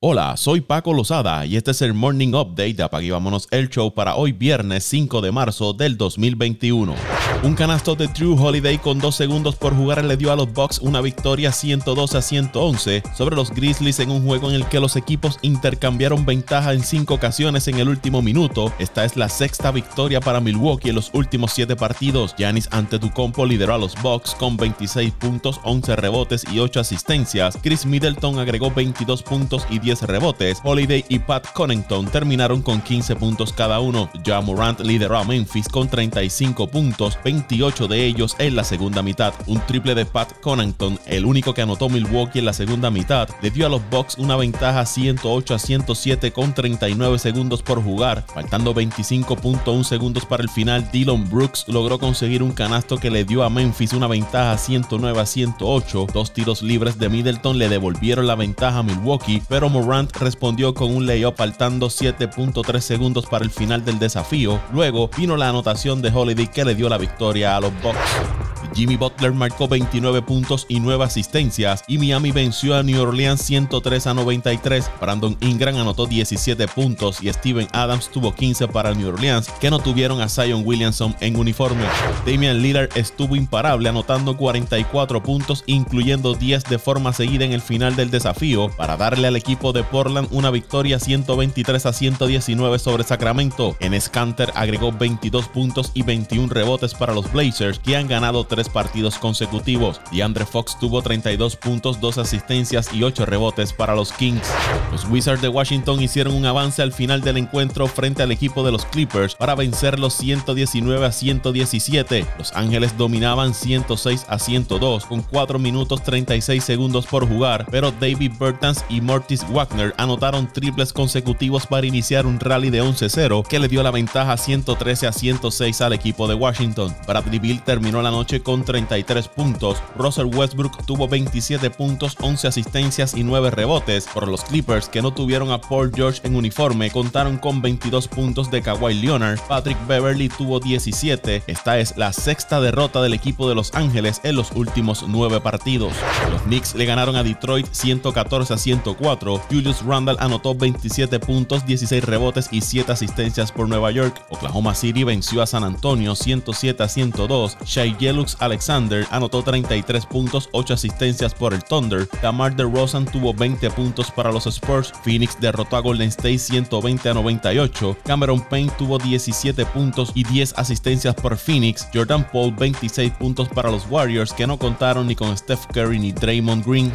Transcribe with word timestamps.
Hola, 0.00 0.36
soy 0.36 0.60
Paco 0.60 0.92
Lozada 0.92 1.44
y 1.44 1.56
este 1.56 1.72
es 1.72 1.82
el 1.82 1.92
Morning 1.92 2.28
Update 2.28 2.74
de 2.74 2.84
Apague 2.84 3.10
Vámonos 3.10 3.48
el 3.50 3.68
Show 3.68 3.92
para 3.92 4.14
hoy 4.14 4.30
viernes 4.30 4.84
5 4.84 5.20
de 5.20 5.32
marzo 5.32 5.72
del 5.72 5.96
2021. 5.96 6.94
Un 7.42 7.54
canasto 7.56 7.96
de 7.96 8.06
Drew 8.06 8.40
Holiday 8.40 8.78
con 8.78 9.00
dos 9.00 9.16
segundos 9.16 9.56
por 9.56 9.74
jugar 9.74 10.04
le 10.04 10.16
dio 10.16 10.30
a 10.30 10.36
los 10.36 10.52
Bucks 10.52 10.78
una 10.78 11.00
victoria 11.00 11.50
112 11.50 12.16
a 12.16 12.22
111 12.22 13.02
sobre 13.16 13.34
los 13.34 13.50
Grizzlies 13.50 13.98
en 13.98 14.12
un 14.12 14.24
juego 14.24 14.48
en 14.50 14.54
el 14.54 14.66
que 14.66 14.78
los 14.78 14.94
equipos 14.94 15.36
intercambiaron 15.42 16.24
ventaja 16.24 16.74
en 16.74 16.84
cinco 16.84 17.14
ocasiones 17.14 17.66
en 17.66 17.80
el 17.80 17.88
último 17.88 18.22
minuto. 18.22 18.72
Esta 18.78 19.04
es 19.04 19.16
la 19.16 19.28
sexta 19.28 19.72
victoria 19.72 20.20
para 20.20 20.40
Milwaukee 20.40 20.90
en 20.90 20.94
los 20.94 21.10
últimos 21.12 21.52
siete 21.52 21.74
partidos. 21.74 22.36
Giannis 22.38 22.68
Antetokounmpo 22.70 23.44
lideró 23.46 23.74
a 23.74 23.78
los 23.78 24.00
Bucks 24.00 24.36
con 24.36 24.56
26 24.56 25.12
puntos, 25.14 25.60
11 25.64 25.96
rebotes 25.96 26.44
y 26.52 26.60
8 26.60 26.78
asistencias. 26.78 27.58
Chris 27.60 27.84
Middleton 27.84 28.38
agregó 28.38 28.70
22 28.70 29.24
puntos 29.24 29.66
y 29.70 29.80
10 29.80 29.87
rebotes. 30.02 30.60
Holiday 30.62 31.04
y 31.08 31.18
Pat 31.18 31.46
Connington 31.52 32.06
terminaron 32.06 32.62
con 32.62 32.80
15 32.80 33.16
puntos 33.16 33.52
cada 33.52 33.80
uno. 33.80 34.10
Ja 34.24 34.40
Morant 34.40 34.80
lideró 34.80 35.18
a 35.18 35.24
Memphis 35.24 35.68
con 35.68 35.88
35 35.88 36.68
puntos, 36.68 37.18
28 37.24 37.88
de 37.88 38.04
ellos 38.04 38.36
en 38.38 38.56
la 38.56 38.64
segunda 38.64 39.02
mitad. 39.02 39.34
Un 39.46 39.60
triple 39.66 39.94
de 39.94 40.06
Pat 40.06 40.32
Connington, 40.40 40.98
el 41.06 41.24
único 41.24 41.54
que 41.54 41.62
anotó 41.62 41.88
Milwaukee 41.88 42.38
en 42.38 42.44
la 42.44 42.52
segunda 42.52 42.90
mitad, 42.90 43.28
le 43.42 43.50
dio 43.50 43.66
a 43.66 43.68
los 43.68 43.82
Bucks 43.90 44.18
una 44.18 44.36
ventaja 44.36 44.84
108 44.84 45.54
a 45.54 45.58
107 45.58 46.32
con 46.32 46.54
39 46.54 47.18
segundos 47.18 47.62
por 47.62 47.82
jugar. 47.82 48.24
Faltando 48.32 48.74
25.1 48.74 49.84
segundos 49.84 50.26
para 50.26 50.42
el 50.42 50.50
final, 50.50 50.90
Dylan 50.92 51.28
Brooks 51.28 51.64
logró 51.68 51.98
conseguir 51.98 52.42
un 52.42 52.52
canasto 52.52 52.98
que 52.98 53.10
le 53.10 53.24
dio 53.24 53.42
a 53.42 53.50
Memphis 53.50 53.92
una 53.92 54.06
ventaja 54.06 54.56
109 54.58 55.20
a 55.20 55.26
108. 55.26 56.06
Dos 56.12 56.32
tiros 56.32 56.62
libres 56.62 56.98
de 56.98 57.08
Middleton 57.08 57.58
le 57.58 57.68
devolvieron 57.68 58.26
la 58.26 58.34
ventaja 58.34 58.78
a 58.78 58.82
Milwaukee, 58.82 59.42
pero 59.48 59.68
Morant 59.78 60.10
respondió 60.16 60.74
con 60.74 60.92
un 60.92 61.06
layup 61.06 61.36
faltando 61.36 61.86
7.3 61.86 62.80
segundos 62.80 63.26
para 63.26 63.44
el 63.44 63.50
final 63.50 63.84
del 63.84 64.00
desafío. 64.00 64.60
Luego 64.72 65.08
vino 65.16 65.36
la 65.36 65.50
anotación 65.50 66.02
de 66.02 66.10
Holiday 66.10 66.48
que 66.48 66.64
le 66.64 66.74
dio 66.74 66.88
la 66.88 66.98
victoria 66.98 67.56
a 67.56 67.60
los 67.60 67.72
Bucks. 67.80 68.57
Jimmy 68.78 68.96
Butler 68.96 69.32
marcó 69.32 69.66
29 69.66 70.22
puntos 70.22 70.64
y 70.68 70.78
9 70.78 71.02
asistencias 71.02 71.82
y 71.88 71.98
Miami 71.98 72.30
venció 72.30 72.76
a 72.76 72.84
New 72.84 73.02
Orleans 73.02 73.42
103 73.42 74.06
a 74.06 74.14
93. 74.14 74.88
Brandon 75.00 75.36
Ingram 75.40 75.74
anotó 75.78 76.06
17 76.06 76.68
puntos 76.68 77.20
y 77.20 77.32
Steven 77.32 77.66
Adams 77.72 78.08
tuvo 78.08 78.32
15 78.32 78.68
para 78.68 78.94
New 78.94 79.08
Orleans, 79.08 79.48
que 79.60 79.68
no 79.68 79.80
tuvieron 79.80 80.20
a 80.20 80.28
Zion 80.28 80.62
Williamson 80.64 81.16
en 81.18 81.34
uniforme. 81.34 81.82
Damian 82.24 82.62
Lillard 82.62 82.96
estuvo 82.96 83.34
imparable 83.34 83.88
anotando 83.88 84.36
44 84.36 85.24
puntos, 85.24 85.64
incluyendo 85.66 86.34
10 86.34 86.62
de 86.62 86.78
forma 86.78 87.12
seguida 87.12 87.44
en 87.44 87.54
el 87.54 87.62
final 87.62 87.96
del 87.96 88.12
desafío, 88.12 88.70
para 88.76 88.96
darle 88.96 89.26
al 89.26 89.34
equipo 89.34 89.72
de 89.72 89.82
Portland 89.82 90.28
una 90.30 90.52
victoria 90.52 91.00
123 91.00 91.84
a 91.84 91.92
119 91.92 92.78
sobre 92.78 93.02
Sacramento. 93.02 93.76
En 93.80 94.00
Scanter 94.00 94.52
agregó 94.54 94.92
22 94.92 95.48
puntos 95.48 95.90
y 95.94 96.02
21 96.02 96.54
rebotes 96.54 96.94
para 96.94 97.12
los 97.12 97.32
Blazers, 97.32 97.80
que 97.80 97.96
han 97.96 98.06
ganado 98.06 98.44
3 98.44 98.67
partidos 98.68 99.18
consecutivos. 99.18 100.00
DeAndre 100.12 100.46
Fox 100.46 100.78
tuvo 100.78 101.02
32 101.02 101.56
puntos, 101.56 102.00
2 102.00 102.18
asistencias 102.18 102.92
y 102.92 103.02
8 103.02 103.26
rebotes 103.26 103.72
para 103.72 103.94
los 103.94 104.12
Kings. 104.12 104.48
Los 104.92 105.04
Wizards 105.06 105.42
de 105.42 105.48
Washington 105.48 106.00
hicieron 106.00 106.34
un 106.34 106.46
avance 106.46 106.82
al 106.82 106.92
final 106.92 107.20
del 107.20 107.38
encuentro 107.38 107.86
frente 107.86 108.22
al 108.22 108.32
equipo 108.32 108.62
de 108.62 108.72
los 108.72 108.84
Clippers 108.84 109.34
para 109.34 109.54
vencer 109.54 109.98
los 109.98 110.14
119 110.14 111.04
a 111.06 111.12
117. 111.12 112.26
Los 112.38 112.52
Ángeles 112.52 112.96
dominaban 112.96 113.54
106 113.54 114.26
a 114.28 114.38
102 114.38 115.06
con 115.06 115.22
4 115.22 115.58
minutos 115.58 116.02
36 116.02 116.62
segundos 116.62 117.06
por 117.06 117.28
jugar, 117.28 117.66
pero 117.70 117.92
David 117.92 118.32
Bertans 118.38 118.84
y 118.88 119.00
Mortis 119.00 119.44
Wagner 119.50 119.94
anotaron 119.98 120.52
triples 120.52 120.92
consecutivos 120.92 121.66
para 121.66 121.86
iniciar 121.86 122.26
un 122.26 122.40
rally 122.40 122.70
de 122.70 122.82
11-0 122.82 123.46
que 123.46 123.58
le 123.58 123.68
dio 123.68 123.82
la 123.82 123.90
ventaja 123.90 124.36
113 124.36 125.06
a 125.06 125.12
106 125.12 125.80
al 125.80 125.92
equipo 125.92 126.28
de 126.28 126.34
Washington. 126.34 126.94
Bradley 127.06 127.38
Bill 127.38 127.62
terminó 127.62 128.02
la 128.02 128.10
noche 128.10 128.42
con 128.42 128.57
33 128.64 129.28
puntos. 129.28 129.78
Russell 129.96 130.34
Westbrook 130.34 130.84
tuvo 130.86 131.08
27 131.08 131.70
puntos, 131.70 132.16
11 132.20 132.48
asistencias 132.48 133.14
y 133.14 133.24
9 133.24 133.50
rebotes. 133.50 134.06
Por 134.12 134.28
los 134.28 134.44
Clippers, 134.44 134.88
que 134.88 135.02
no 135.02 135.12
tuvieron 135.12 135.50
a 135.50 135.60
Paul 135.60 135.92
George 135.94 136.20
en 136.24 136.36
uniforme, 136.36 136.90
contaron 136.90 137.38
con 137.38 137.62
22 137.62 138.08
puntos 138.08 138.50
de 138.50 138.62
Kawhi 138.62 138.94
Leonard. 138.94 139.40
Patrick 139.48 139.78
Beverly 139.86 140.28
tuvo 140.28 140.60
17. 140.60 141.42
Esta 141.46 141.78
es 141.78 141.96
la 141.96 142.12
sexta 142.12 142.60
derrota 142.60 143.02
del 143.02 143.14
equipo 143.14 143.48
de 143.48 143.54
Los 143.54 143.74
Ángeles 143.74 144.20
en 144.24 144.36
los 144.36 144.52
últimos 144.52 145.04
9 145.06 145.40
partidos. 145.40 145.92
Los 146.30 146.42
Knicks 146.42 146.74
le 146.74 146.86
ganaron 146.86 147.16
a 147.16 147.22
Detroit 147.22 147.66
114 147.70 148.54
a 148.54 148.58
104. 148.58 149.42
Julius 149.50 149.84
Randle 149.84 150.16
anotó 150.18 150.54
27 150.54 151.20
puntos, 151.20 151.66
16 151.66 152.04
rebotes 152.04 152.48
y 152.50 152.60
7 152.60 152.92
asistencias 152.92 153.52
por 153.52 153.68
Nueva 153.68 153.90
York. 153.90 154.24
Oklahoma 154.30 154.74
City 154.74 155.04
venció 155.04 155.42
a 155.42 155.46
San 155.46 155.64
Antonio 155.64 156.14
107 156.14 156.82
a 156.82 156.88
102. 156.88 157.58
Shai 157.64 157.96
Yelux 157.98 158.36
Alexander 158.40 159.06
anotó 159.10 159.42
33 159.42 160.06
puntos, 160.06 160.48
8 160.52 160.74
asistencias 160.74 161.34
por 161.34 161.52
el 161.52 161.64
Thunder. 161.64 162.08
Damar 162.22 162.54
DeRozan 162.54 163.04
tuvo 163.04 163.34
20 163.34 163.70
puntos 163.70 164.10
para 164.10 164.30
los 164.30 164.46
Spurs. 164.46 164.92
Phoenix 165.02 165.38
derrotó 165.40 165.76
a 165.76 165.80
Golden 165.80 166.08
State 166.08 166.38
120 166.38 167.08
a 167.08 167.14
98. 167.14 167.96
Cameron 168.04 168.40
Payne 168.40 168.72
tuvo 168.78 168.98
17 168.98 169.66
puntos 169.66 170.12
y 170.14 170.24
10 170.24 170.54
asistencias 170.56 171.14
por 171.14 171.36
Phoenix. 171.36 171.88
Jordan 171.92 172.26
Paul 172.30 172.54
26 172.54 173.12
puntos 173.14 173.48
para 173.48 173.70
los 173.70 173.86
Warriors 173.90 174.32
que 174.32 174.46
no 174.46 174.58
contaron 174.58 175.06
ni 175.06 175.16
con 175.16 175.36
Steph 175.36 175.66
Curry 175.72 175.98
ni 175.98 176.12
Draymond 176.12 176.64
Green. 176.64 176.92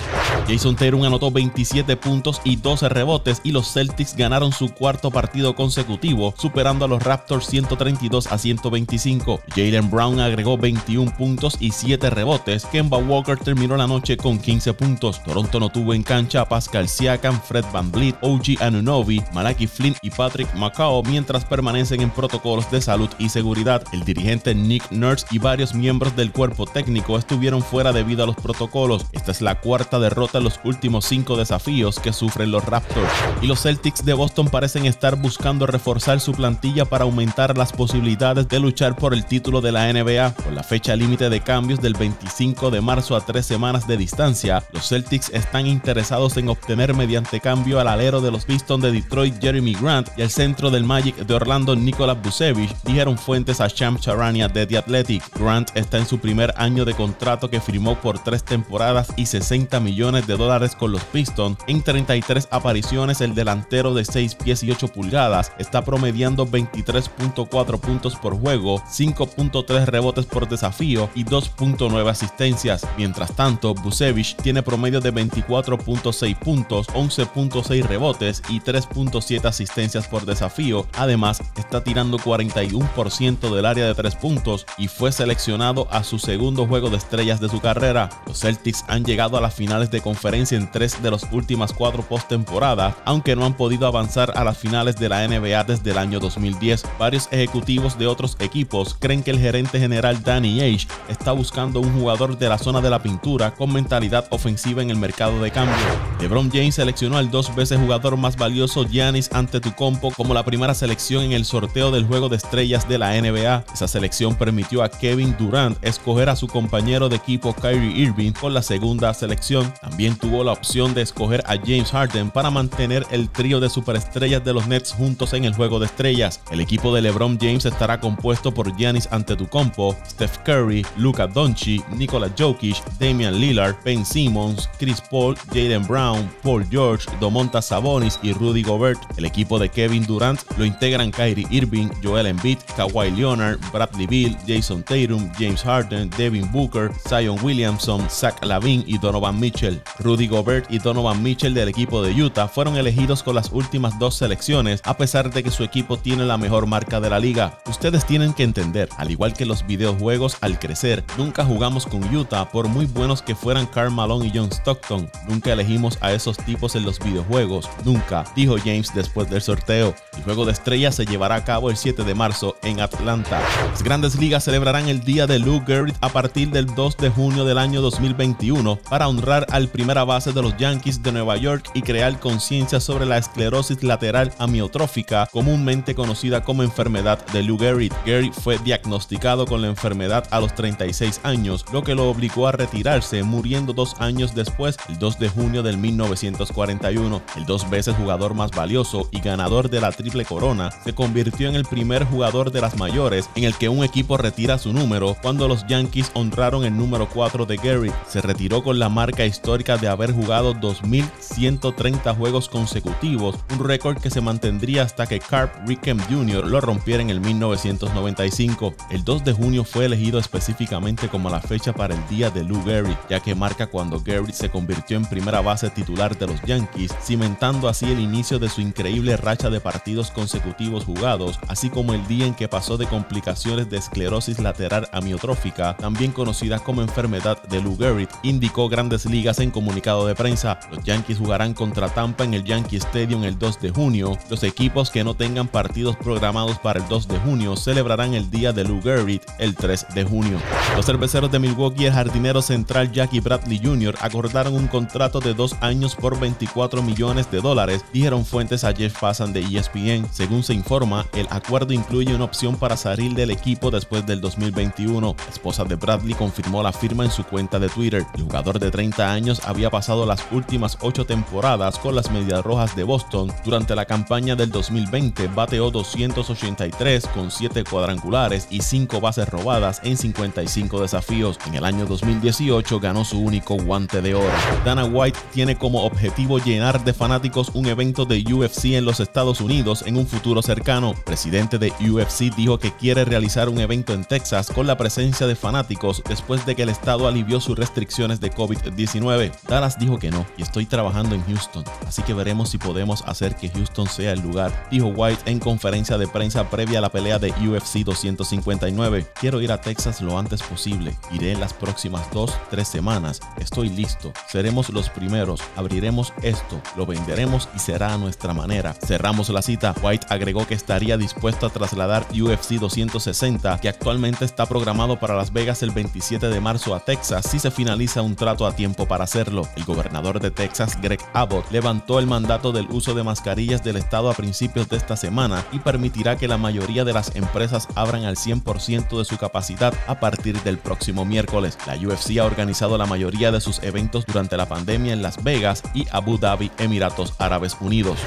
Jason 0.48 0.76
Tatum 0.76 1.04
anotó 1.04 1.32
27 1.32 1.98
puntos 1.98 2.42
y 2.44 2.56
12 2.56 2.90
rebotes 2.90 3.42
y 3.44 3.52
los 3.52 3.72
Celtics 3.72 4.16
ganaron 4.16 4.52
su 4.52 4.70
cuarto 4.70 5.12
partido 5.12 5.56
consecutivo, 5.56 6.34
superando 6.38 6.86
a 6.86 6.88
los 6.88 7.04
Raptors 7.04 7.48
132 7.48 8.28
a 8.28 8.38
125. 8.38 9.42
Jalen 9.56 9.90
Brown 9.90 10.20
agregó 10.20 10.58
21 10.58 11.12
puntos 11.18 11.33
y 11.60 11.72
7 11.72 12.10
rebotes. 12.10 12.66
Kemba 12.66 12.98
Walker 12.98 13.38
terminó 13.38 13.76
la 13.76 13.88
noche 13.88 14.18
con 14.18 14.40
15 14.40 14.74
puntos. 14.74 15.24
Toronto 15.24 15.60
no 15.60 15.70
tuvo 15.70 15.94
en 15.94 16.04
cancha 16.04 16.42
a 16.42 16.50
Pascal 16.50 16.88
Siakam, 16.88 17.42
Fred 17.42 17.66
Van 17.74 17.92
Vliet, 17.92 18.16
OG 18.22 18.62
Anunobi, 18.62 19.22
Malaki 19.34 19.68
Flynn 19.68 19.96
y 20.02 20.10
Patrick 20.10 20.54
Macao 20.56 21.02
mientras 21.04 21.44
permanecen 21.46 22.02
en 22.02 22.12
protocolos 22.12 22.70
de 22.72 22.82
salud 22.82 23.10
y 23.18 23.30
seguridad. 23.30 23.84
El 23.92 24.04
dirigente 24.06 24.54
Nick 24.54 24.92
Nurse 24.92 25.26
y 25.32 25.40
varios 25.40 25.74
miembros 25.74 26.16
del 26.16 26.32
cuerpo 26.32 26.66
técnico 26.66 27.18
estuvieron 27.18 27.62
fuera 27.62 27.92
debido 27.92 28.24
a 28.24 28.28
los 28.28 28.36
protocolos. 28.36 29.06
Esta 29.12 29.32
es 29.32 29.42
la 29.42 29.60
cuarta 29.60 30.00
derrota 30.00 30.38
en 30.38 30.46
los 30.46 30.60
últimos 30.64 31.06
cinco 31.06 31.36
desafíos 31.36 32.00
que 32.00 32.14
sufren 32.14 32.52
los 32.52 32.64
Raptors. 32.66 33.12
Y 33.42 33.48
los 33.48 33.64
Celtics 33.64 34.06
de 34.06 34.14
Boston 34.14 34.48
parecen 34.50 34.86
estar 34.86 35.16
buscando 35.16 35.66
reforzar 35.66 36.20
su 36.20 36.32
plantilla 36.34 36.86
para 36.86 37.04
aumentar 37.04 37.58
las 37.58 37.72
posibilidades 37.74 38.48
de 38.48 38.60
luchar 38.60 38.96
por 38.96 39.14
el 39.14 39.26
título 39.26 39.62
de 39.62 39.72
la 39.72 39.92
NBA. 39.92 40.34
Con 40.36 40.56
la 40.56 40.64
fecha 40.64 40.96
límite 40.96 41.23
de 41.30 41.42
cambios 41.42 41.82
del 41.82 41.94
25 41.94 42.72
de 42.72 42.82
marzo 42.82 43.16
a 43.16 43.26
tres 43.26 43.46
semanas 43.46 43.88
de 43.88 43.98
distancia, 43.98 44.64
los 44.72 44.90
Celtics 44.90 45.30
están 45.30 45.68
interesados 45.68 46.38
en 46.38 46.50
obtener 46.50 46.94
mediante 46.94 47.40
cambio 47.40 47.80
al 47.80 47.88
alero 47.88 48.22
de 48.22 48.32
los 48.32 48.46
Pistons 48.46 48.84
de 48.84 48.92
Detroit 48.92 49.42
Jeremy 49.42 49.74
Grant 49.74 50.10
y 50.18 50.22
el 50.22 50.30
centro 50.30 50.70
del 50.70 50.84
Magic 50.84 51.16
de 51.16 51.34
Orlando 51.34 51.76
Nikola 51.76 52.14
Vucevic, 52.14 52.76
dijeron 52.84 53.18
fuentes 53.18 53.62
a 53.62 53.68
Sham 53.68 53.98
Charania 53.98 54.48
de 54.48 54.66
The 54.66 54.78
Athletic. 54.78 55.24
Grant 55.40 55.70
está 55.76 55.98
en 55.98 56.06
su 56.06 56.20
primer 56.20 56.54
año 56.58 56.86
de 56.86 56.94
contrato 56.94 57.50
que 57.50 57.60
firmó 57.60 58.00
por 58.00 58.20
tres 58.20 58.44
temporadas 58.44 59.10
y 59.18 59.26
60 59.26 59.80
millones 59.80 60.28
de 60.28 60.38
dólares 60.38 60.76
con 60.76 60.92
los 60.92 61.04
Pistons. 61.06 61.58
En 61.68 61.82
33 61.82 62.48
apariciones, 62.52 63.22
el 63.22 63.36
delantero 63.36 63.94
de 63.94 64.06
6 64.06 64.36
pies 64.36 64.64
y 64.64 64.72
8 64.72 64.90
pulgadas 64.90 65.52
está 65.58 65.84
promediando 65.84 66.48
23.4 66.48 67.80
puntos 67.80 68.16
por 68.16 68.40
juego, 68.40 68.82
5.3 68.82 69.86
rebotes 69.86 70.26
por 70.26 70.48
desafío 70.48 71.10
y 71.16 71.26
2.9 71.26 72.10
asistencias. 72.10 72.88
Mientras 72.98 73.36
tanto, 73.36 73.74
Busevich 73.74 74.36
tiene 74.38 74.64
promedio 74.64 75.00
de 75.00 75.14
24.6 75.14 76.38
puntos, 76.40 76.88
11.6 76.90 77.84
rebotes 77.84 78.42
y 78.50 78.60
3.7 78.60 79.46
asistencias 79.46 80.08
por 80.08 80.26
desafío. 80.26 80.88
Además, 80.94 81.42
está 81.58 81.84
tirando 81.84 82.18
41% 82.18 83.54
del 83.54 83.66
área 83.66 83.86
de 83.86 83.96
3 83.96 84.16
puntos 84.16 84.66
y 84.78 84.88
fue 84.88 85.12
seleccionado 85.12 85.88
a 85.92 86.04
su 86.04 86.20
segundo 86.20 86.66
juego 86.66 86.90
de 86.90 86.98
estrellas 86.98 87.40
de 87.40 87.50
su 87.50 87.60
carrera. 87.60 88.10
Los 88.26 88.40
Celtics 88.40 88.86
han 88.88 89.04
llegado 89.04 89.38
a 89.38 89.42
las 89.42 89.54
finales 89.54 89.92
de 89.92 90.02
conferencia 90.02 90.58
en 90.58 90.72
tres 90.72 91.02
de 91.02 91.12
las 91.12 91.28
últimas 91.32 91.74
cuatro 91.74 92.04
postemporadas, 92.04 92.96
aunque 93.06 93.36
no 93.36 93.46
han 93.46 93.56
podido 93.56 93.88
avanzar 93.88 94.34
a 94.36 94.44
las 94.44 94.58
finales 94.58 94.98
de 94.98 95.10
la 95.10 95.28
NBA 95.28 95.64
desde 95.64 95.92
el 95.92 95.98
año 95.98 96.20
2010. 96.20 96.84
Varios 97.00 97.28
ejecutivos 97.32 97.98
de 97.98 98.08
otros 98.08 98.36
equipos 98.40 98.96
creen 99.00 99.24
que 99.24 99.32
el 99.32 99.40
gerente 99.40 99.80
general 99.80 100.24
Danny 100.24 100.62
Age 100.62 100.88
está 101.08 101.32
buscando 101.32 101.80
un 101.80 101.94
jugador 102.00 102.38
de 102.38 102.50
la 102.50 102.58
zona 102.58 102.82
de 102.82 102.90
la 102.90 103.02
pintura 103.02 103.52
con 103.52 103.72
mentalidad 103.74 104.28
ofensiva 104.30 104.82
en 104.82 104.90
el 104.90 104.98
mercado 104.98 105.42
de 105.42 105.52
cambio. 105.52 105.76
LeBron 106.20 106.50
James 106.52 106.76
seleccionó 106.76 107.18
al 107.18 107.32
dos 107.32 107.54
veces 107.56 107.80
jugador 107.80 108.18
más 108.18 108.38
valioso 108.38 108.86
Giannis 108.86 109.30
Antetokounmpo 109.34 110.12
como 110.12 110.34
la 110.34 110.46
primera 110.46 110.74
selección 110.74 111.24
en 111.24 111.32
el 111.34 111.46
sorteo 111.46 111.92
del 111.92 112.06
juego 112.06 112.30
de 112.30 112.38
estrellas 112.38 112.88
de 112.88 112.98
la 112.98 113.20
NBA. 113.20 113.66
Esa 113.74 113.88
selección 113.88 114.36
permitió 114.36 114.84
a 114.84 114.90
Kevin 114.90 115.36
Durant 115.38 115.78
escoger 115.84 116.30
a 116.30 116.36
su 116.36 116.48
compañero 116.48 117.10
de 117.10 117.16
equipo 117.16 117.54
Kyrie 117.54 117.98
Irving 117.98 118.32
con 118.32 118.54
la 118.54 118.62
segunda 118.62 119.14
selección. 119.14 119.74
También 119.82 120.16
tuvo 120.16 120.44
la 120.44 120.54
opción 120.54 120.94
de 120.94 121.02
escoger 121.02 121.44
a 121.46 121.58
James 121.58 121.92
Harden 121.92 122.32
para 122.32 122.50
mantener 122.50 123.06
el 123.12 123.30
trío 123.30 123.60
de 123.60 123.70
superestrellas 123.70 124.44
de 124.44 124.54
los 124.54 124.68
Nets 124.68 124.94
juntos 124.94 125.34
en 125.34 125.46
el 125.46 125.54
juego 125.54 125.80
de 125.80 125.86
estrellas. 125.88 126.42
El 126.52 126.60
equipo 126.60 126.94
de 126.94 127.02
LeBron 127.02 127.38
James 127.40 127.66
estará 127.66 128.00
compuesto 128.00 128.54
por 128.54 128.76
Giannis 128.76 129.10
Antetokounmpo, 129.12 129.96
Steph 130.06 130.38
Curry, 130.46 130.86
Luka 130.98 131.28
Doncic, 131.28 131.88
Nikola 131.90 132.30
Jokic, 132.38 132.78
Damian 133.00 133.40
Lillard, 133.40 133.76
Ben 133.84 134.06
Simmons, 134.06 134.70
Chris 134.78 135.02
Paul, 135.02 135.36
Jaden 135.52 135.88
Brown, 135.88 136.30
Paul 136.42 136.66
George, 136.70 137.06
Domonta 137.20 137.62
Sabonis 137.62 138.20
y 138.22 138.34
Rudy 138.34 138.64
Gobert. 138.64 139.00
El 139.18 139.26
equipo 139.26 139.60
de 139.60 139.70
Kevin 139.70 140.06
Durant 140.06 140.40
lo 140.58 140.66
integran 140.66 141.12
Kyrie 141.12 141.48
Irving, 141.50 141.90
Joel 142.04 142.28
Embiid, 142.28 142.60
Kawhi 142.76 143.12
Leonard, 143.12 143.60
Bradley 143.72 144.08
Beal, 144.08 144.38
Jason 144.48 144.84
Tatum, 144.84 145.32
James 145.38 145.64
Harden, 145.64 146.10
Devin 146.18 146.52
Booker, 146.52 146.92
Zion 147.08 147.38
Williamson, 147.42 148.08
Zach 148.10 148.44
Lavin 148.44 148.84
y 148.88 148.98
Donovan 148.98 149.40
Mitchell. 149.40 149.82
Rudy 150.00 150.28
Gobert 150.28 150.72
y 150.72 150.80
Donovan 150.80 151.22
Mitchell 151.24 151.54
del 151.54 151.70
equipo 151.70 152.02
de 152.02 152.12
Utah 152.22 152.48
fueron 152.48 152.78
elegidos 152.78 153.24
con 153.24 153.36
las 153.36 153.52
últimas 153.52 153.98
dos 154.00 154.16
selecciones 154.16 154.82
a 154.84 154.98
pesar 154.98 155.34
de 155.34 155.44
que 155.44 155.52
su 155.52 155.64
equipo 155.64 155.98
tiene 155.98 156.26
la 156.26 156.38
mejor 156.38 156.68
marca 156.68 157.00
de 157.00 157.10
la 157.10 157.20
liga. 157.20 157.60
Ustedes 157.68 158.06
tienen 158.06 158.34
que 158.34 158.44
entender, 158.44 158.90
al 158.98 159.12
igual 159.12 159.34
que 159.34 159.46
los 159.46 159.66
videojuegos 159.66 160.38
al 160.42 160.60
crecer, 160.60 160.83
nunca 161.18 161.46
jugamos 161.46 161.86
con 161.86 162.04
Utah 162.14 162.50
por 162.50 162.68
muy 162.68 162.86
buenos 162.86 163.22
que 163.22 163.36
fueran 163.36 163.66
Karl 163.68 163.92
Malone 163.92 164.28
y 164.28 164.32
John 164.36 164.52
Stockton. 164.52 165.10
Nunca 165.30 165.54
elegimos 165.54 165.98
a 166.02 166.12
esos 166.12 166.36
tipos 166.38 166.76
en 166.76 166.84
los 166.84 167.00
videojuegos, 167.00 167.70
nunca, 167.86 168.26
dijo 168.36 168.58
James 168.58 168.92
después 168.94 169.30
del 169.30 169.42
sorteo. 169.42 169.96
El 170.18 170.24
juego 170.24 170.46
de 170.46 170.52
estrellas 170.52 170.96
se 170.96 171.06
llevará 171.06 171.36
a 171.36 171.46
cabo 171.46 171.70
el 171.70 171.78
7 171.78 172.04
de 172.04 172.16
marzo 172.16 172.58
en 172.64 172.82
Atlanta. 172.82 173.42
Las 173.72 173.82
grandes 173.82 174.16
ligas 174.16 174.44
celebrarán 174.44 174.90
el 174.90 175.04
día 175.04 175.26
de 175.26 175.40
Lou 175.40 175.64
Gehrig 175.66 175.96
a 176.02 176.10
partir 176.10 176.50
del 176.50 176.66
2 176.66 176.98
de 176.98 177.10
junio 177.10 177.46
del 177.46 177.58
año 177.58 177.82
2021 177.82 178.78
para 178.90 179.08
honrar 179.08 179.48
al 179.52 179.70
primera 179.70 180.04
base 180.04 180.34
de 180.34 180.42
los 180.42 180.58
Yankees 180.58 181.02
de 181.02 181.14
Nueva 181.14 181.38
York 181.38 181.70
y 181.74 181.82
crear 181.82 182.20
conciencia 182.20 182.80
sobre 182.80 183.06
la 183.06 183.18
esclerosis 183.18 183.84
lateral 183.84 184.34
amiotrófica, 184.38 185.30
comúnmente 185.32 185.96
conocida 185.96 186.44
como 186.44 186.64
enfermedad 186.64 187.26
de 187.28 187.44
Lou 187.44 187.58
Gehrig. 187.58 187.94
Gehrig 188.04 188.34
fue 188.34 188.58
diagnosticado 188.58 189.46
con 189.46 189.62
la 189.62 189.68
enfermedad 189.68 190.28
a 190.30 190.40
los 190.42 190.54
36 190.76 191.22
años, 191.24 191.66
lo 191.72 191.84
que 191.84 191.96
lo 191.96 192.10
obligó 192.10 192.48
a 192.48 192.52
retirarse, 192.52 193.24
muriendo 193.24 193.74
dos 193.74 193.96
años 194.00 194.34
después, 194.36 194.78
el 194.90 194.98
2 194.98 195.20
de 195.20 195.30
junio 195.30 195.64
del 195.64 195.78
1941. 195.78 197.22
El 197.38 197.46
dos 197.46 197.70
veces 197.70 197.96
jugador 197.96 198.34
más 198.34 198.52
valioso 198.52 199.08
y 199.12 199.20
ganador 199.20 199.70
de 199.70 199.82
la 199.82 199.92
triple 199.92 200.26
corona, 200.26 200.72
se 200.84 200.94
convirtió 200.94 201.50
en 201.50 201.56
el 201.56 201.66
primer 201.66 202.06
jugador 202.06 202.52
de 202.52 202.62
las 202.62 202.78
mayores 202.78 203.30
en 203.36 203.44
el 203.44 203.56
que 203.56 203.70
un 203.70 203.84
equipo 203.84 204.18
retira 204.18 204.58
su 204.58 204.74
número 204.74 205.16
cuando 205.22 205.48
los 205.48 205.66
Yankees 205.68 206.12
honraron 206.14 206.64
el 206.64 206.76
número 206.76 207.08
4 207.10 207.46
de 207.46 207.58
Gary. 207.58 207.92
Se 208.08 208.22
retiró 208.22 208.64
con 208.64 208.80
la 208.80 208.90
marca 208.90 209.26
histórica 209.26 209.78
de 209.78 209.88
haber 209.88 210.12
jugado 210.12 210.54
2.130 210.54 212.18
juegos 212.18 212.50
consecutivos, 212.50 213.36
un 213.52 213.66
récord 213.66 214.00
que 214.00 214.10
se 214.10 214.22
mantendría 214.22 214.84
hasta 214.84 215.06
que 215.08 215.20
Carp 215.20 215.68
Rickham 215.68 216.00
Jr. 216.10 216.48
lo 216.48 216.62
rompiera 216.62 217.02
en 217.02 217.10
el 217.10 217.22
1995. 217.22 218.74
El 218.90 219.04
2 219.04 219.24
de 219.24 219.34
junio 219.34 219.64
fue 219.64 219.86
elegido 219.86 220.20
específicamente 220.20 220.63
como 221.12 221.30
la 221.30 221.40
fecha 221.40 221.74
para 221.74 221.94
el 221.94 222.08
día 222.08 222.30
de 222.30 222.44
Lou 222.44 222.64
Gehrig, 222.64 222.98
ya 223.10 223.20
que 223.20 223.36
marca 223.36 223.68
cuando 223.68 224.02
Gehrig 224.04 224.34
se 224.34 224.50
convirtió 224.50 224.98
en 224.98 225.06
primera 225.06 225.42
base 225.42 225.70
titular 225.70 226.18
de 226.18 226.28
los 226.28 226.42
Yankees, 226.44 226.94
cimentando 227.02 227.68
así 227.68 227.92
el 227.92 228.00
inicio 228.00 228.40
de 228.40 228.50
su 228.50 228.62
increíble 228.62 229.18
racha 229.18 229.50
de 229.50 229.60
partidos 229.60 230.10
consecutivos 230.12 230.86
jugados, 230.86 231.40
así 231.48 231.70
como 231.70 231.94
el 231.94 232.08
día 232.08 232.26
en 232.26 232.34
que 232.34 232.48
pasó 232.48 232.78
de 232.78 232.88
complicaciones 232.88 233.70
de 233.70 233.78
esclerosis 233.78 234.40
lateral 234.40 234.88
amiotrófica, 234.94 235.76
también 235.78 236.12
conocida 236.12 236.60
como 236.60 236.82
enfermedad 236.82 237.42
de 237.44 237.62
Lou 237.62 237.78
Gehrig, 237.78 238.10
indicó 238.24 238.70
Grandes 238.70 239.06
Ligas 239.06 239.40
en 239.40 239.52
comunicado 239.52 240.08
de 240.08 240.16
prensa. 240.16 240.60
Los 240.72 240.84
Yankees 240.84 241.18
jugarán 241.18 241.54
contra 241.54 241.90
Tampa 241.90 242.24
en 242.24 242.34
el 242.34 242.44
Yankee 242.44 242.78
Stadium 242.78 243.24
el 243.24 243.38
2 243.38 243.62
de 243.62 243.70
junio. 243.70 244.18
Los 244.30 244.44
equipos 244.44 244.90
que 244.90 245.04
no 245.04 245.14
tengan 245.16 245.48
partidos 245.48 245.96
programados 245.98 246.58
para 246.60 246.80
el 246.80 246.88
2 246.88 247.08
de 247.08 247.20
junio 247.20 247.56
celebrarán 247.56 248.14
el 248.14 248.32
día 248.32 248.54
de 248.54 248.64
Lou 248.64 248.82
Gehrig 248.82 249.22
el 249.40 249.56
3 249.56 249.88
de 249.94 250.04
junio. 250.04 250.40
Los 250.76 250.88
cerveceros 250.88 251.32
de 251.32 251.38
Milwaukee 251.38 251.84
y 251.84 251.86
el 251.86 251.94
jardinero 251.94 252.42
central 252.42 252.92
Jackie 252.92 253.20
Bradley 253.20 253.62
Jr. 253.64 253.96
acordaron 254.02 254.56
un 254.56 254.68
contrato 254.68 255.20
de 255.20 255.36
dos 255.36 255.56
años 255.62 255.96
por 255.96 256.20
24 256.20 256.82
millones 256.82 257.30
de 257.30 257.42
dólares, 257.42 257.86
dijeron 257.94 258.26
fuentes 258.26 258.64
a 258.64 258.74
Jeff 258.74 259.00
Passan 259.00 259.34
de 259.34 259.42
ESPN. 259.42 260.08
Según 260.12 260.42
se 260.42 260.56
informa, 260.56 261.06
el 261.14 261.28
acuerdo 261.30 261.74
incluye 261.74 262.16
una 262.16 262.26
opción 262.26 262.56
para 262.56 262.76
salir 262.76 263.14
del 263.14 263.30
equipo 263.30 263.70
después 263.70 264.04
del 264.08 264.20
2021. 264.20 265.16
La 265.16 265.32
esposa 265.32 265.64
de 265.64 265.76
Bradley 265.76 266.16
confirmó 266.16 266.64
la 266.64 266.74
firma 266.74 267.06
en 267.06 267.12
su 267.12 267.24
cuenta 267.24 267.60
de 267.60 267.70
Twitter. 267.70 268.06
El 268.16 268.24
jugador 268.24 268.60
de 268.60 268.72
30 268.72 269.12
años 269.12 269.42
había 269.46 269.70
pasado 269.70 270.08
las 270.08 270.26
últimas 270.32 270.80
ocho 270.82 271.06
temporadas 271.06 271.78
con 271.78 271.96
las 271.96 272.10
Medias 272.10 272.44
Rojas 272.44 272.76
de 272.76 272.84
Boston. 272.84 273.32
Durante 273.46 273.76
la 273.76 273.86
campaña 273.86 274.36
del 274.36 274.50
2020 274.50 275.28
bateó 275.28 275.70
283 275.70 277.08
con 277.08 277.30
7 277.30 277.64
cuadrangulares 277.64 278.48
y 278.50 278.62
5 278.62 279.00
bases 279.00 279.30
robadas 279.30 279.82
en 279.84 279.98
55 280.34 280.82
desafíos. 280.82 281.38
En 281.46 281.56
el 281.56 281.64
año 281.64 281.86
2018 281.86 282.80
ganó 282.80 283.06
su 283.06 283.20
único 283.20 283.56
guante 283.56 284.02
de 284.02 284.16
oro. 284.16 284.34
Dana 284.66 284.86
White 284.86 285.20
tiene 285.32 285.56
como 285.58 285.84
objetivo 285.84 286.40
llenar 286.40 286.84
de 286.84 286.94
fanáticos 286.94 287.52
un 287.54 287.68
evento 287.68 288.06
de 288.06 288.24
UFC 288.34 288.66
en 288.66 288.86
los 288.86 289.00
Estados 289.00 289.42
Unidos 289.42 289.84
en 289.86 289.98
un 289.98 290.08
futuro 290.08 290.42
cercano. 290.42 290.92
El 290.92 291.04
presidente 291.04 291.58
de 291.58 291.72
UFC 291.80 292.36
dijo 292.36 292.58
que 292.58 292.72
quiere 292.72 293.06
realizar 293.06 293.50
un 293.50 293.60
evento 293.60 293.94
en 293.94 294.06
Texas 294.06 294.50
con 294.54 294.66
la 294.66 294.78
presencia 294.78 295.28
de 295.28 295.36
fanáticos 295.36 296.02
después 296.08 296.46
de 296.46 296.56
que 296.56 296.64
el 296.64 296.70
estado 296.70 297.08
alivió 297.08 297.40
sus 297.40 297.58
restricciones 297.58 298.20
de 298.20 298.32
COVID-19. 298.32 299.32
Dallas 299.48 299.78
dijo 299.78 300.00
que 300.00 300.10
no 300.10 300.26
y 300.38 300.42
estoy 300.42 300.66
trabajando 300.66 301.16
en 301.16 301.24
Houston, 301.26 301.64
así 301.88 302.02
que 302.04 302.14
veremos 302.14 302.50
si 302.50 302.58
podemos 302.58 303.04
hacer 303.04 303.36
que 303.36 303.50
Houston 303.50 303.88
sea 303.88 304.14
el 304.14 304.22
lugar, 304.22 304.68
dijo 304.72 304.88
White 304.88 305.30
en 305.30 305.40
conferencia 305.40 305.98
de 305.98 306.08
prensa 306.08 306.50
previa 306.50 306.80
a 306.80 306.82
la 306.82 306.92
pelea 306.92 307.20
de 307.20 307.32
UFC 307.32 307.84
259. 307.84 309.06
Quiero 309.20 309.42
ir 309.42 309.52
a 309.52 309.62
Texas 309.62 310.02
lo 310.02 310.18
antes 310.18 310.23
posible, 310.44 310.96
iré 311.12 311.32
en 311.32 311.40
las 311.40 311.54
próximas 311.54 312.10
dos, 312.12 312.34
tres 312.50 312.68
semanas, 312.68 313.20
estoy 313.38 313.70
listo, 313.70 314.12
seremos 314.28 314.70
los 314.70 314.90
primeros, 314.90 315.42
abriremos 315.56 316.14
esto, 316.22 316.62
lo 316.76 316.86
venderemos 316.86 317.50
y 317.56 317.60
será 317.60 317.94
a 317.94 317.98
nuestra 317.98 318.34
manera. 318.34 318.74
Cerramos 318.74 319.30
la 319.30 319.42
cita, 319.42 319.76
White 319.82 320.08
agregó 320.10 320.48
que 320.48 320.54
estaría 320.54 320.98
dispuesto 320.98 321.46
a 321.46 321.50
trasladar 321.50 322.06
UFC 322.12 322.60
260, 322.60 323.60
que 323.60 323.70
actualmente 323.70 324.26
está 324.26 324.46
programado 324.46 325.00
para 325.00 325.16
Las 325.16 325.34
Vegas 325.34 325.64
el 325.64 325.72
27 325.72 326.30
de 326.30 326.40
marzo 326.40 326.76
a 326.76 326.80
Texas 326.80 327.28
si 327.30 327.40
se 327.40 327.52
finaliza 327.52 328.02
un 328.02 328.16
trato 328.16 328.46
a 328.46 328.56
tiempo 328.56 328.88
para 328.88 329.04
hacerlo. 329.04 329.48
El 329.56 329.66
gobernador 329.66 330.20
de 330.20 330.32
Texas, 330.32 330.80
Greg 330.82 331.00
Abbott, 331.14 331.52
levantó 331.52 332.00
el 332.00 332.08
mandato 332.08 332.52
del 332.52 332.68
uso 332.70 332.94
de 332.94 333.04
mascarillas 333.04 333.64
del 333.64 333.78
estado 333.78 334.10
a 334.10 334.14
principios 334.14 334.70
de 334.70 334.78
esta 334.78 334.96
semana 334.96 335.46
y 335.52 335.60
permitirá 335.60 336.18
que 336.18 336.28
la 336.28 336.38
mayoría 336.38 336.86
de 336.86 336.94
las 336.94 337.16
empresas 337.16 337.68
abran 337.76 338.06
al 338.06 338.16
100% 338.16 338.98
de 338.98 339.06
su 339.06 339.18
capacidad 339.18 339.74
a 339.88 340.00
partir 340.00 340.13
del 340.22 340.58
próximo 340.58 341.06
miércoles. 341.06 341.58
La 341.66 341.76
UFC 341.76 342.18
ha 342.20 342.26
organizado 342.26 342.78
la 342.78 342.86
mayoría 342.86 343.32
de 343.32 343.42
sus 343.42 343.62
eventos 343.64 344.06
durante 344.06 344.38
la 344.38 344.48
pandemia 344.48 344.94
en 344.94 345.02
Las 345.02 345.24
Vegas 345.24 345.64
y 345.74 345.88
Abu 345.92 346.18
Dhabi, 346.18 346.52
Emiratos 346.60 347.14
Árabes 347.18 347.58
Unidos. 347.60 348.00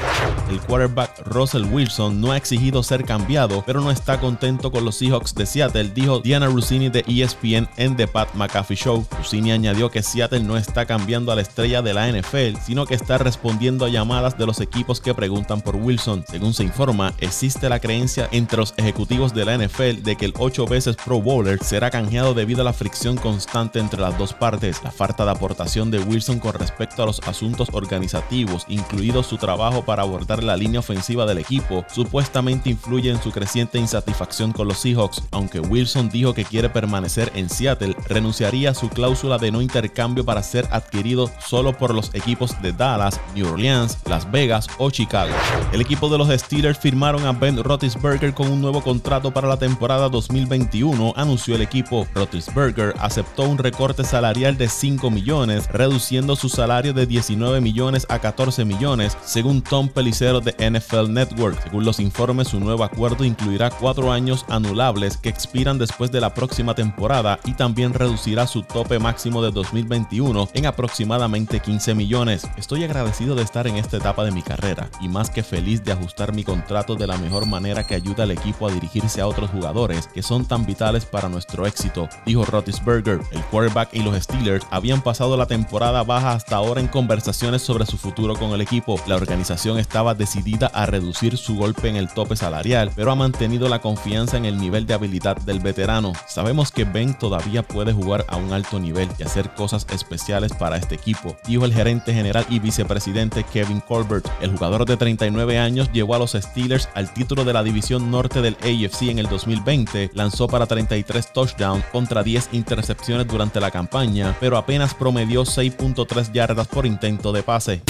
El 0.51 0.61
quarterback 0.61 1.27
Russell 1.27 1.65
Wilson 1.65 2.21
no 2.21 2.33
ha 2.33 2.37
exigido 2.37 2.83
ser 2.83 3.05
cambiado, 3.05 3.65
pero 3.67 3.81
no 3.81 3.91
está 3.91 4.21
contento 4.21 4.71
con 4.71 4.85
los 4.85 4.97
Seahawks 4.97 5.35
de 5.35 5.47
Seattle, 5.47 5.91
dijo 5.95 6.21
Diana 6.21 6.47
Rossini 6.47 6.89
de 6.89 7.05
ESPN 7.07 7.69
en 7.77 7.97
The 7.97 8.07
Pat 8.07 8.35
McAfee 8.35 8.77
Show. 8.77 9.07
Rossini 9.19 9.53
añadió 9.53 9.91
que 9.91 10.03
Seattle 10.03 10.41
no 10.41 10.57
está 10.57 10.87
cambiando 10.87 11.33
a 11.33 11.37
la 11.37 11.43
estrella 11.43 11.83
de 11.83 11.95
la 11.95 12.09
NFL, 12.09 12.59
sino 12.65 12.87
que 12.87 12.95
está 12.95 13.19
respondiendo 13.19 13.85
a 13.85 13.89
llamadas 13.89 14.39
de 14.39 14.47
los 14.47 14.61
equipos 14.61 15.01
que 15.01 15.15
preguntan 15.15 15.61
por 15.61 15.77
Wilson. 15.77 16.25
Según 16.29 16.55
se 16.55 16.63
informa, 16.63 17.13
existe 17.19 17.69
la 17.69 17.81
creencia 17.81 18.29
entre 18.31 18.59
los 18.59 18.75
ejecutivos 18.77 19.35
de 19.35 19.45
la 19.45 19.59
NFL 19.59 20.03
de 20.03 20.17
que 20.17 20.27
el 20.27 20.35
8 20.39 20.67
veces 20.67 20.97
Pro 20.97 21.21
Bowler 21.21 21.63
será 21.63 21.91
canjeado 21.97 22.35
debido 22.35 22.61
a 22.61 22.65
la 22.65 22.75
fricción 22.75 23.17
constante 23.17 23.79
entre 23.79 24.03
las 24.03 24.19
dos 24.19 24.35
partes, 24.35 24.83
la 24.85 24.91
falta 24.91 25.25
de 25.25 25.31
aportación 25.31 25.91
de 25.91 25.99
Wilson 25.99 26.41
con 26.41 26.53
respecto 26.53 27.03
a 27.03 27.07
los 27.07 27.21
asuntos 27.21 27.71
organizativos, 27.73 28.67
incluido 28.69 29.23
su 29.23 29.39
trabajo 29.39 29.83
para 29.83 30.03
abordar 30.03 30.45
la 30.45 30.59
línea 30.59 30.81
ofensiva 30.81 31.25
del 31.25 31.39
equipo, 31.39 31.87
supuestamente 31.89 32.69
influye 32.69 33.11
en 33.11 33.23
su 33.23 33.31
creciente 33.31 33.79
insatisfacción 33.79 34.53
con 34.53 34.69
los 34.69 34.77
Seahawks. 34.81 35.23
Aunque 35.31 35.59
Wilson 35.59 36.11
dijo 36.11 36.35
que 36.35 36.45
quiere 36.45 36.69
permanecer 36.69 37.33
en 37.35 37.49
Seattle, 37.49 37.97
renunciaría 38.09 38.73
a 38.73 38.75
su 38.75 38.91
cláusula 38.91 39.39
de 39.39 39.51
no 39.51 39.63
intercambio 39.63 40.23
para 40.23 40.43
ser 40.43 40.69
adquirido 40.73 41.31
solo 41.47 41.79
por 41.79 41.95
los 41.95 42.15
equipos 42.15 42.61
de 42.61 42.75
Dallas, 42.75 43.19
New 43.35 43.51
Orleans, 43.51 43.97
Las 44.05 44.31
Vegas 44.31 44.69
o 44.77 44.91
Chicago. 44.91 45.33
El 45.73 45.81
equipo 45.81 46.11
de 46.11 46.19
los 46.19 46.29
Steelers 46.29 46.79
firmaron 46.79 47.25
a 47.25 47.33
Ben 47.33 47.57
Roethlisberger 47.57 48.35
con 48.35 48.51
un 48.51 48.61
nuevo 48.61 48.83
contrato 48.83 49.31
para 49.31 49.49
la 49.49 49.57
temporada 49.57 50.11
2021, 50.11 51.15
anunció 51.17 51.55
el 51.55 51.63
equipo. 51.63 51.86
Roethlisberger 51.91 52.95
aceptó 52.99 53.45
un 53.45 53.59
recorte 53.59 54.05
salarial 54.05 54.57
de 54.57 54.69
5 54.69 55.11
millones, 55.11 55.69
reduciendo 55.73 56.37
su 56.37 56.49
salario 56.49 56.93
de 56.93 57.07
19 57.07 57.61
millones 57.61 58.07
a 58.09 58.19
14 58.19 58.65
millones, 58.65 59.17
según 59.25 59.63
Tom 59.63 59.89
Pelicero 59.89 60.41
de 60.41 60.55
NFL 60.71 61.13
Network. 61.13 61.63
Según 61.63 61.85
los 61.85 62.01
informes, 62.01 62.49
su 62.49 62.61
nuevo 62.61 62.85
acuerdo 62.85 63.25
incluirá 63.25 63.71
cuatro 63.71 64.13
años 64.13 64.45
anulables 64.49 65.17
que 65.17 65.29
expiran 65.29 65.79
después 65.79 66.11
de 66.11 66.21
la 66.21 66.35
próxima 66.35 66.75
temporada 66.75 67.39
y 67.45 67.55
también 67.55 67.95
reducirá 67.95 68.47
su 68.47 68.63
tope 68.63 68.99
máximo 68.99 69.43
de 69.43 69.51
2021 69.51 70.49
en 70.55 70.67
aproximadamente 70.67 71.61
15 71.61 71.95
millones. 71.95 72.47
Estoy 72.57 72.85
agradecido 72.85 73.35
de 73.35 73.43
estar 73.43 73.67
en 73.67 73.77
esta 73.77 73.97
etapa 73.97 74.25
de 74.25 74.33
mi 74.33 74.43
carrera 74.43 74.91
y 75.01 75.09
más 75.09 75.31
que 75.31 75.43
feliz 75.43 75.85
de 75.85 75.93
ajustar 75.93 76.33
mi 76.33 76.45
contrato 76.45 76.97
de 76.97 77.07
la 77.07 77.17
mejor 77.19 77.47
manera 77.47 77.85
que 77.85 77.95
ayuda 77.95 78.25
al 78.25 78.31
equipo 78.31 78.67
a 78.67 78.73
dirigirse 78.73 79.21
a 79.21 79.27
otros 79.27 79.51
jugadores 79.51 80.09
que 80.09 80.23
son 80.23 80.47
tan 80.47 80.67
vitales 80.67 81.05
para 81.05 81.29
nuestro 81.29 81.67
éxito, 81.67 81.76
dijo 82.25 82.45
Roethlisberger. 82.45 83.21
El 83.31 83.43
quarterback 83.45 83.91
y 83.93 84.03
los 84.03 84.17
Steelers 84.23 84.67
habían 84.71 85.01
pasado 85.01 85.37
la 85.37 85.47
temporada 85.47 86.03
baja 86.03 86.33
hasta 86.33 86.57
ahora 86.57 86.81
en 86.81 86.89
conversaciones 86.89 87.63
sobre 87.63 87.87
su 87.87 87.99
futuro 87.99 88.35
con 88.35 88.51
el 88.51 88.61
equipo. 88.61 88.99
La 89.07 89.17
organización 89.17 89.79
estaba 89.79 90.15
decidida 90.15 90.69
a 90.69 90.87
reducir 90.87 91.37
su 91.37 91.57
golpe 91.57 91.89
en 91.89 91.97
el 91.97 92.09
tope 92.09 92.37
salarial, 92.37 92.91
pero 92.95 93.13
ha 93.13 93.15
mantenido 93.15 93.69
la 93.69 93.81
confianza 93.81 94.37
en 94.37 94.45
el 94.45 94.59
nivel 94.59 94.87
de 94.87 94.95
habilidad 94.95 95.37
del 95.37 95.61
veterano. 95.61 96.13
Sabemos 96.27 96.71
que 96.71 96.85
Ben 96.85 97.17
todavía 97.19 97.63
puede 97.63 97.93
jugar 97.93 98.25
a 98.29 98.37
un 98.37 98.53
alto 98.53 98.81
nivel 98.81 99.09
y 99.19 99.23
hacer 99.23 99.51
cosas 99.55 99.87
especiales 99.91 100.53
para 100.53 100.77
este 100.77 100.95
equipo, 100.95 101.37
dijo 101.47 101.65
el 101.65 101.75
gerente 101.75 102.13
general 102.13 102.47
y 102.49 102.59
vicepresidente 102.59 103.45
Kevin 103.45 103.81
Colbert. 103.81 104.29
El 104.41 104.51
jugador 104.51 104.87
de 104.87 104.97
39 104.97 105.59
años 105.59 105.91
llevó 105.93 106.15
a 106.15 106.19
los 106.19 106.33
Steelers 106.33 106.89
al 106.95 107.13
título 107.13 107.45
de 107.45 107.53
la 107.53 107.63
división 107.63 108.11
norte 108.11 108.41
del 108.41 108.57
AFC 108.61 109.03
en 109.03 109.19
el 109.19 109.29
2020, 109.29 110.11
lanzó 110.15 110.47
para 110.49 110.67
33 110.67 111.33
touchdowns 111.33 111.66
contra 111.93 112.23
10 112.23 112.51
intercepciones 112.53 113.27
durante 113.27 113.61
la 113.61 113.71
campaña, 113.71 114.37
pero 114.41 114.57
apenas 114.57 114.95
promedió 114.95 115.43
6.3 115.43 116.33
yardas 116.33 116.69
por 116.69 116.87
intento 116.87 117.33
de 117.33 117.43
pase. 117.43 117.83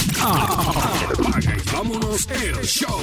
vámonos 1.73 2.27
el 2.29 2.65
show. 2.65 3.01